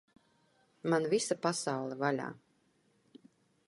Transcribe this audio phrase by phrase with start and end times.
[0.93, 2.35] Man visa pasaule vaļā!